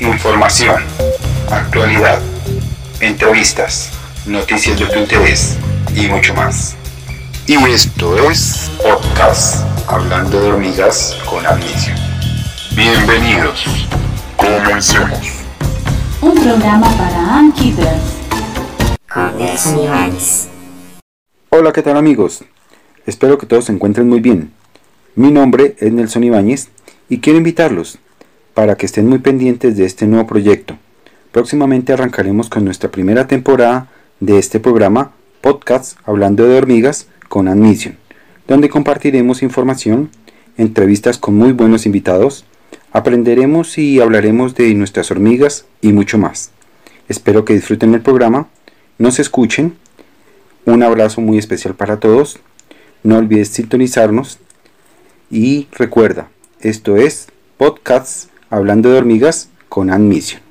Información, 0.00 0.82
actualidad, 1.52 2.20
entrevistas, 3.00 3.92
noticias 4.26 4.76
de 4.76 4.86
tu 4.86 4.98
interés 4.98 5.56
y 5.94 6.08
mucho 6.08 6.34
más. 6.34 6.74
Y 7.46 7.54
esto 7.70 8.28
es 8.28 8.68
Podcast 8.82 9.64
Hablando 9.86 10.40
de 10.40 10.48
Hormigas 10.48 11.16
con 11.28 11.46
Amnesia. 11.46 11.94
Bienvenidos. 12.74 13.66
Comencemos. 14.36 15.20
Un 16.20 16.34
programa 16.34 16.90
para 16.96 17.36
Ankeepers. 17.38 18.18
Hola, 21.50 21.72
¿qué 21.72 21.82
tal 21.82 21.96
amigos? 21.96 22.42
Espero 23.06 23.38
que 23.38 23.46
todos 23.46 23.66
se 23.66 23.72
encuentren 23.72 24.08
muy 24.08 24.18
bien. 24.18 24.52
Mi 25.14 25.30
nombre 25.30 25.76
es 25.78 25.92
Nelson 25.92 26.24
Ibáñez 26.24 26.68
y 27.08 27.20
quiero 27.20 27.38
invitarlos 27.38 28.00
para 28.60 28.76
que 28.76 28.84
estén 28.84 29.08
muy 29.08 29.20
pendientes 29.20 29.78
de 29.78 29.86
este 29.86 30.06
nuevo 30.06 30.26
proyecto. 30.26 30.76
Próximamente 31.32 31.94
arrancaremos 31.94 32.50
con 32.50 32.62
nuestra 32.62 32.90
primera 32.90 33.26
temporada 33.26 33.88
de 34.20 34.38
este 34.38 34.60
programa 34.60 35.12
Podcast 35.40 35.96
Hablando 36.04 36.46
de 36.46 36.58
Hormigas 36.58 37.06
con 37.30 37.48
Admission, 37.48 37.96
donde 38.46 38.68
compartiremos 38.68 39.42
información, 39.42 40.10
entrevistas 40.58 41.16
con 41.16 41.36
muy 41.36 41.52
buenos 41.52 41.86
invitados, 41.86 42.44
aprenderemos 42.92 43.78
y 43.78 43.98
hablaremos 43.98 44.54
de 44.54 44.74
nuestras 44.74 45.10
hormigas 45.10 45.64
y 45.80 45.94
mucho 45.94 46.18
más. 46.18 46.50
Espero 47.08 47.46
que 47.46 47.54
disfruten 47.54 47.94
el 47.94 48.02
programa, 48.02 48.48
nos 48.98 49.18
escuchen. 49.20 49.74
Un 50.66 50.82
abrazo 50.82 51.22
muy 51.22 51.38
especial 51.38 51.74
para 51.76 51.98
todos. 51.98 52.40
No 53.04 53.16
olvides 53.16 53.48
sintonizarnos 53.48 54.38
y 55.30 55.66
recuerda, 55.72 56.28
esto 56.60 56.98
es 56.98 57.28
Podcasts 57.56 58.29
Hablando 58.52 58.90
de 58.90 58.98
Hormigas 58.98 59.48
con 59.68 59.90
Admission. 59.90 60.49